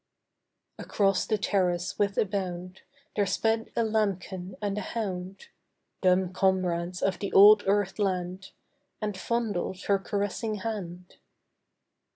[0.79, 2.81] Across the terrace with a bound
[3.15, 5.49] There sped a lambkin and a hound
[6.01, 8.49] (Dumb comrades of the old earth land)
[8.99, 11.17] And fondled her caressing hand.